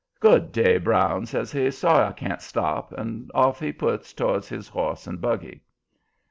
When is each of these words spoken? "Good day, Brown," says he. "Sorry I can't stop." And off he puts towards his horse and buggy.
"Good 0.19 0.51
day, 0.51 0.79
Brown," 0.79 1.27
says 1.27 1.51
he. 1.51 1.69
"Sorry 1.69 2.07
I 2.07 2.11
can't 2.13 2.41
stop." 2.41 2.91
And 2.91 3.29
off 3.35 3.59
he 3.59 3.71
puts 3.71 4.13
towards 4.13 4.49
his 4.49 4.67
horse 4.67 5.05
and 5.05 5.21
buggy. 5.21 5.61